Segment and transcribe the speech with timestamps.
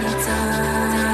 [0.00, 1.07] 你在。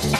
[0.00, 0.17] Wow.